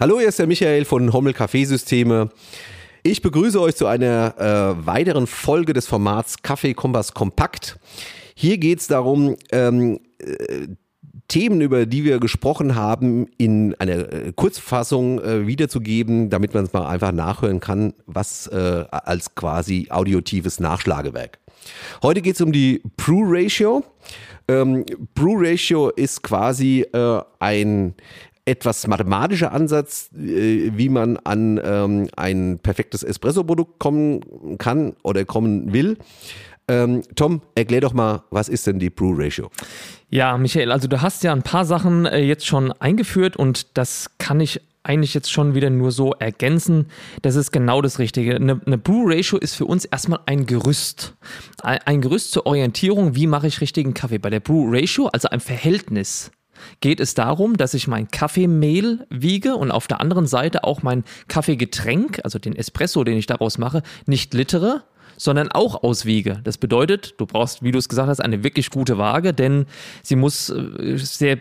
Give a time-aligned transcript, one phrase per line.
[0.00, 2.28] Hallo, hier ist der Michael von Hommel Kaffeesysteme.
[3.04, 4.34] Ich begrüße euch zu einer
[4.80, 7.78] äh, weiteren Folge des Formats Kaffee Kompass Kompakt.
[8.34, 10.66] Hier geht es darum, ähm, äh,
[11.28, 16.72] Themen, über die wir gesprochen haben, in einer äh, Kurzfassung äh, wiederzugeben, damit man es
[16.72, 21.38] mal einfach nachhören kann, was äh, als quasi audiotives Nachschlagewerk.
[22.02, 23.84] Heute geht es um die Brew Ratio.
[24.48, 24.84] Ähm,
[25.14, 27.94] Brew Ratio ist quasi äh, ein
[28.46, 35.72] etwas mathematischer Ansatz, äh, wie man an ähm, ein perfektes Espresso-Produkt kommen kann oder kommen
[35.72, 35.96] will.
[36.66, 39.50] Ähm, Tom, erklär doch mal, was ist denn die Brew Ratio?
[40.08, 44.10] Ja, Michael, also du hast ja ein paar Sachen äh, jetzt schon eingeführt und das
[44.18, 46.86] kann ich eigentlich jetzt schon wieder nur so ergänzen.
[47.22, 48.36] Das ist genau das Richtige.
[48.36, 51.14] Eine, eine Brew Ratio ist für uns erstmal ein Gerüst.
[51.62, 54.18] Ein, ein Gerüst zur Orientierung, wie mache ich richtigen Kaffee.
[54.18, 56.30] Bei der Brew Ratio, also ein Verhältnis,
[56.80, 61.04] geht es darum, dass ich mein Kaffeemehl wiege und auf der anderen Seite auch mein
[61.28, 64.82] Kaffeegetränk, also den Espresso, den ich daraus mache, nicht littere,
[65.16, 66.40] sondern auch auswiege.
[66.44, 69.66] Das bedeutet, du brauchst, wie du es gesagt hast, eine wirklich gute Waage, denn
[70.02, 71.38] sie muss äh, sehr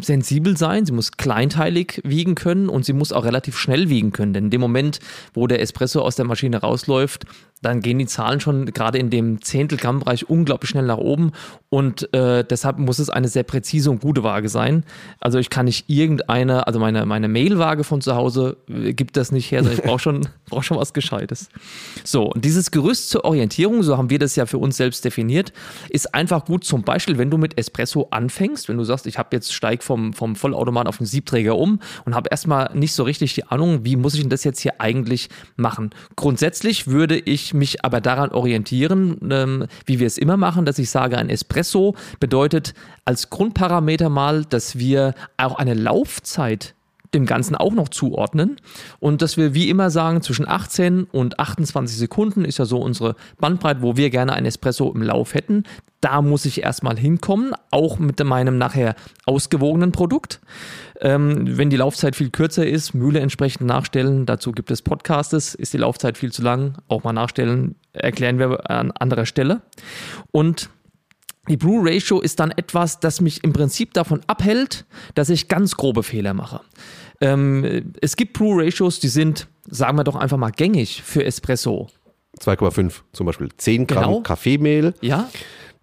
[0.00, 4.32] sensibel sein, sie muss kleinteilig wiegen können und sie muss auch relativ schnell wiegen können.
[4.32, 4.98] Denn in dem Moment,
[5.32, 7.24] wo der Espresso aus der Maschine rausläuft,
[7.62, 11.32] dann gehen die Zahlen schon gerade in dem Zehntelgrammbereich unglaublich schnell nach oben
[11.68, 14.84] und äh, deshalb muss es eine sehr präzise und gute Waage sein.
[15.20, 19.30] Also ich kann nicht irgendeine, also meine, meine Mailwaage von zu Hause äh, gibt das
[19.30, 21.48] nicht her, sondern ich brauche schon, brauch schon was Gescheites.
[22.02, 25.52] So, und dieses Gerüst zur Orientierung, so haben wir das ja für uns selbst definiert,
[25.90, 29.28] ist einfach gut zum Beispiel, wenn du mit Espresso anfängst, wenn du sagst, ich habe
[29.32, 33.34] jetzt steig vom, vom Vollautomat auf den Siebträger um und habe erstmal nicht so richtig
[33.34, 35.90] die Ahnung, wie muss ich denn das jetzt hier eigentlich machen.
[36.16, 40.90] Grundsätzlich würde ich mich aber daran orientieren, ähm, wie wir es immer machen, dass ich
[40.90, 46.74] sage, ein Espresso bedeutet als Grundparameter mal, dass wir auch eine Laufzeit
[47.14, 48.56] dem Ganzen auch noch zuordnen
[49.00, 53.16] und dass wir wie immer sagen, zwischen 18 und 28 Sekunden ist ja so unsere
[53.38, 55.64] Bandbreite, wo wir gerne ein Espresso im Lauf hätten.
[56.00, 58.94] Da muss ich erstmal hinkommen, auch mit meinem nachher
[59.26, 60.40] ausgewogenen Produkt.
[61.00, 64.24] Ähm, wenn die Laufzeit viel kürzer ist, Mühle entsprechend nachstellen.
[64.24, 65.54] Dazu gibt es Podcastes.
[65.54, 69.60] Ist die Laufzeit viel zu lang, auch mal nachstellen, erklären wir an anderer Stelle.
[70.30, 70.70] Und
[71.48, 74.84] die Brew Ratio ist dann etwas, das mich im Prinzip davon abhält,
[75.14, 76.60] dass ich ganz grobe Fehler mache.
[77.20, 81.88] Ähm, es gibt Brew Ratios, die sind, sagen wir doch einfach mal, gängig für Espresso.
[82.40, 83.48] 2,5 zum Beispiel.
[83.56, 84.20] 10 Gramm genau.
[84.20, 84.94] Kaffeemehl.
[85.00, 85.28] Ja.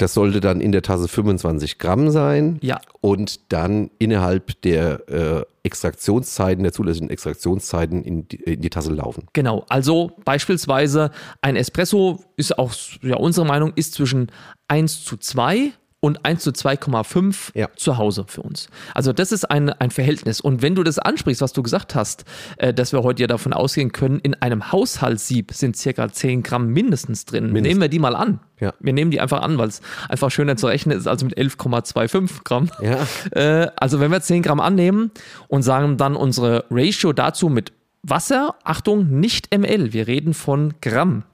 [0.00, 2.58] Das sollte dann in der Tasse 25 Gramm sein.
[2.62, 2.80] Ja.
[3.02, 9.26] Und dann innerhalb der äh, Extraktionszeiten, der zulässigen Extraktionszeiten in die, in die, Tasse laufen.
[9.34, 9.66] Genau.
[9.68, 11.10] Also beispielsweise
[11.42, 12.72] ein Espresso ist auch,
[13.02, 14.32] ja, unsere Meinung, ist zwischen
[14.68, 17.68] 1 zu 2 und 1 zu 2,5 ja.
[17.76, 18.68] zu Hause für uns.
[18.94, 20.40] Also das ist ein, ein Verhältnis.
[20.40, 22.24] Und wenn du das ansprichst, was du gesagt hast,
[22.56, 26.68] äh, dass wir heute ja davon ausgehen können, in einem Haushaltssieb sind circa 10 Gramm
[26.68, 27.46] mindestens drin.
[27.46, 27.68] Mindestens.
[27.68, 28.40] Nehmen wir die mal an.
[28.60, 28.74] Ja.
[28.80, 32.44] Wir nehmen die einfach an, weil es einfach schöner zu rechnen ist als mit 11,25
[32.44, 32.70] Gramm.
[32.80, 33.06] Ja.
[33.32, 35.10] Äh, also wenn wir 10 Gramm annehmen
[35.48, 37.72] und sagen dann unsere Ratio dazu mit
[38.02, 41.24] Wasser, Achtung, nicht ml, wir reden von Gramm,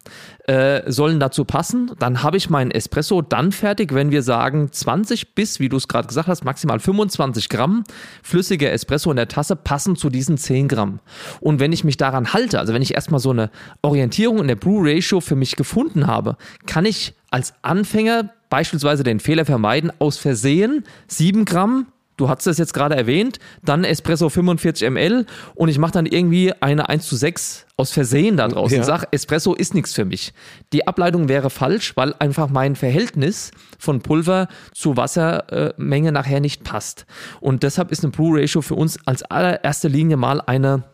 [0.49, 1.93] äh, sollen dazu passen.
[2.01, 5.87] Dann habe ich meinen Espresso dann fertig, wenn wir sagen 20 bis, wie du es
[5.87, 7.85] gerade gesagt hast, maximal 25 Gramm
[8.25, 10.99] flüssiger Espresso in der Tasse passen zu diesen 10 Gramm.
[11.41, 13.51] Und wenn ich mich daran halte, also wenn ich erstmal so eine
[13.83, 19.21] Orientierung in der Brew Ratio für mich gefunden habe, kann ich als Anfänger beispielsweise den
[19.21, 24.91] Fehler vermeiden, aus Versehen 7 Gramm du hast es jetzt gerade erwähnt, dann Espresso 45
[24.91, 28.77] ml und ich mache dann irgendwie eine 1 zu 6 aus Versehen da draußen.
[28.77, 28.81] Ja.
[28.81, 30.33] Ich sage, Espresso ist nichts für mich.
[30.73, 37.07] Die Ableitung wäre falsch, weil einfach mein Verhältnis von Pulver zu Wassermenge nachher nicht passt.
[37.41, 40.85] Und deshalb ist eine Brew Ratio für uns als allererste Linie mal eine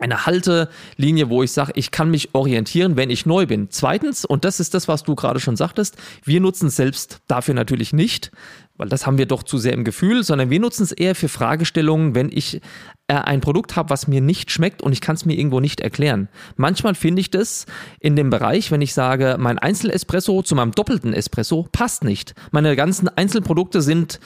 [0.00, 3.68] eine Haltelinie, wo ich sage, ich kann mich orientieren, wenn ich neu bin.
[3.70, 7.54] Zweitens, und das ist das, was du gerade schon sagtest, wir nutzen es selbst dafür
[7.54, 8.32] natürlich nicht,
[8.76, 11.28] weil das haben wir doch zu sehr im Gefühl, sondern wir nutzen es eher für
[11.28, 12.60] Fragestellungen, wenn ich
[13.06, 15.80] äh, ein Produkt habe, was mir nicht schmeckt und ich kann es mir irgendwo nicht
[15.80, 16.28] erklären.
[16.56, 17.66] Manchmal finde ich das
[18.00, 22.34] in dem Bereich, wenn ich sage, mein Einzelespresso zu meinem doppelten Espresso passt nicht.
[22.50, 24.18] Meine ganzen Einzelprodukte sind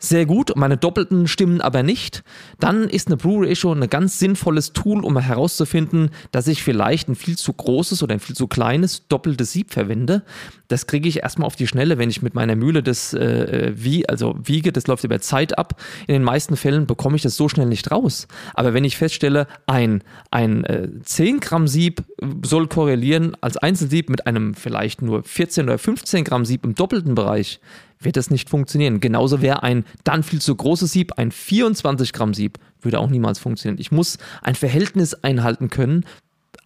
[0.00, 2.22] sehr gut, meine doppelten stimmen aber nicht,
[2.60, 7.16] dann ist eine Brew Ratio ein ganz sinnvolles Tool, um herauszufinden, dass ich vielleicht ein
[7.16, 10.22] viel zu großes oder ein viel zu kleines doppeltes Sieb verwende.
[10.68, 14.08] Das kriege ich erstmal auf die Schnelle, wenn ich mit meiner Mühle das äh, wie,
[14.08, 15.80] also wiege, das läuft über Zeit ab.
[16.06, 18.28] In den meisten Fällen bekomme ich das so schnell nicht raus.
[18.54, 22.04] Aber wenn ich feststelle, ein, ein äh, 10 Gramm Sieb
[22.44, 27.16] soll korrelieren als Einzelsieb mit einem vielleicht nur 14 oder 15 Gramm Sieb im doppelten
[27.16, 27.60] Bereich,
[28.00, 29.00] wird das nicht funktionieren.
[29.00, 33.38] Genauso wäre ein dann viel zu großes Sieb, ein 24 Gramm Sieb, würde auch niemals
[33.38, 33.80] funktionieren.
[33.80, 36.04] Ich muss ein Verhältnis einhalten können,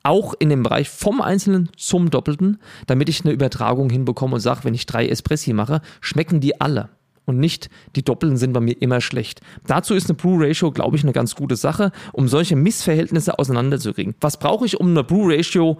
[0.02, 4.64] auch in dem Bereich vom Einzelnen zum Doppelten, damit ich eine Übertragung hinbekomme und sage,
[4.64, 6.88] wenn ich drei Espressi mache, schmecken die alle.
[7.24, 9.42] Und nicht die Doppelten sind bei mir immer schlecht.
[9.66, 14.16] Dazu ist eine Brew-Ratio, glaube ich, eine ganz gute Sache, um solche Missverhältnisse auseinanderzukriegen.
[14.20, 15.78] Was brauche ich, um eine Brew-Ratio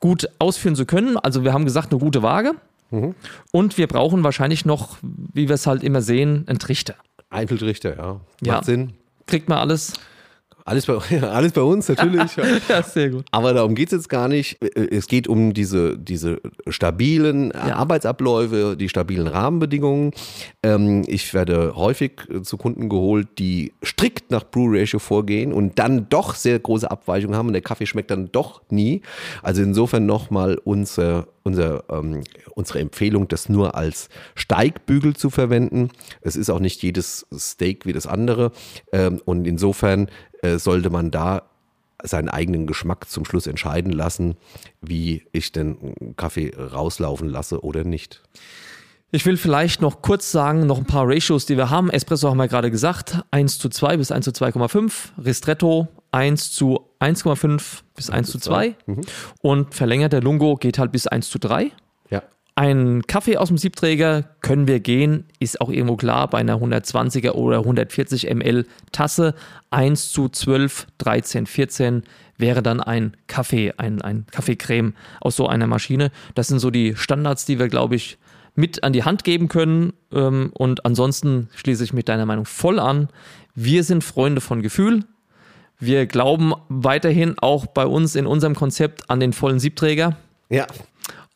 [0.00, 1.16] gut ausführen zu können?
[1.16, 2.52] Also wir haben gesagt, eine gute Waage.
[2.90, 3.14] Mhm.
[3.52, 6.94] Und wir brauchen wahrscheinlich noch, wie wir es halt immer sehen, einen Trichter.
[7.30, 8.12] Einzeltrichter, ja.
[8.12, 8.62] Macht ja.
[8.62, 8.92] Sinn.
[9.26, 9.92] Kriegt man alles
[10.66, 12.36] alles bei, alles bei uns, natürlich.
[12.68, 13.24] ja, sehr gut.
[13.30, 14.58] Aber darum geht es jetzt gar nicht.
[14.74, 17.76] Es geht um diese, diese stabilen ja.
[17.76, 20.10] Arbeitsabläufe, die stabilen Rahmenbedingungen.
[20.64, 26.08] Ähm, ich werde häufig zu Kunden geholt, die strikt nach Brew Ratio vorgehen und dann
[26.08, 29.02] doch sehr große Abweichungen haben und der Kaffee schmeckt dann doch nie.
[29.42, 32.24] Also insofern nochmal unser unser, ähm,
[32.54, 35.90] unsere Empfehlung, das nur als Steigbügel zu verwenden.
[36.20, 38.50] Es ist auch nicht jedes Steak wie das andere.
[38.92, 40.10] Ähm, und insofern
[40.42, 41.42] äh, sollte man da
[42.02, 44.36] seinen eigenen Geschmack zum Schluss entscheiden lassen,
[44.80, 48.22] wie ich den Kaffee rauslaufen lasse oder nicht.
[49.12, 51.90] Ich will vielleicht noch kurz sagen, noch ein paar Ratios, die wir haben.
[51.90, 54.92] Espresso haben wir gerade gesagt, 1 zu 2 bis 1 zu 2,5.
[55.24, 58.74] Ristretto 1 zu 1,5 bis 1 zu 2.
[58.86, 59.00] Mhm.
[59.42, 61.70] Und verlängerter Lungo geht halt bis 1 zu 3.
[62.58, 67.32] Ein Kaffee aus dem Siebträger können wir gehen, ist auch irgendwo klar, bei einer 120er
[67.32, 69.34] oder 140 ml Tasse
[69.68, 72.02] 1 zu 12, 13, 14
[72.38, 76.10] wäre dann ein Kaffee, ein, ein Kaffeecreme aus so einer Maschine.
[76.34, 78.16] Das sind so die Standards, die wir, glaube ich,
[78.54, 79.92] mit an die Hand geben können.
[80.10, 83.08] Ähm, und ansonsten schließe ich mit deiner Meinung voll an.
[83.54, 85.04] Wir sind Freunde von Gefühl.
[85.78, 90.16] Wir glauben weiterhin auch bei uns in unserem Konzept an den vollen Siebträger.
[90.48, 90.66] Ja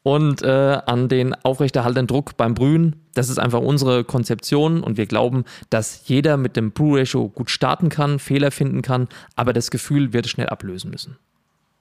[0.03, 2.97] und äh, an den aufrechterhaltenden Druck beim Brühen.
[3.15, 7.89] Das ist einfach unsere Konzeption und wir glauben, dass jeder mit dem Brew-Ratio gut starten
[7.89, 11.17] kann, Fehler finden kann, aber das Gefühl wird es schnell ablösen müssen.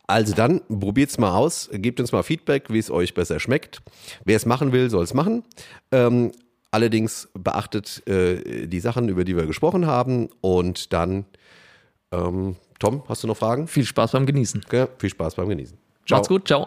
[0.07, 3.81] Also dann, probiert es mal aus, gebt uns mal Feedback, wie es euch besser schmeckt.
[4.25, 5.43] Wer es machen will, soll es machen.
[5.91, 6.31] Ähm,
[6.71, 11.25] allerdings beachtet äh, die Sachen, über die wir gesprochen haben und dann,
[12.11, 13.67] ähm, Tom, hast du noch Fragen?
[13.67, 14.65] Viel Spaß beim Genießen.
[14.71, 15.77] Ja, viel Spaß beim Genießen.
[16.07, 16.17] Ciao.
[16.17, 16.65] Macht's gut, ciao.